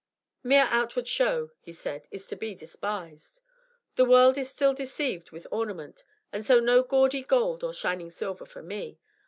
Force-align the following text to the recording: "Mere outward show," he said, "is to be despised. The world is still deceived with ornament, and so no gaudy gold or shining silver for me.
"Mere 0.41 0.65
outward 0.71 1.07
show," 1.07 1.51
he 1.59 1.71
said, 1.71 2.07
"is 2.09 2.25
to 2.25 2.35
be 2.35 2.55
despised. 2.55 3.39
The 3.97 4.03
world 4.05 4.35
is 4.35 4.49
still 4.49 4.73
deceived 4.73 5.29
with 5.29 5.45
ornament, 5.51 6.03
and 6.33 6.43
so 6.43 6.59
no 6.59 6.81
gaudy 6.81 7.21
gold 7.21 7.63
or 7.63 7.71
shining 7.71 8.09
silver 8.09 8.47
for 8.47 8.63
me. 8.63 8.97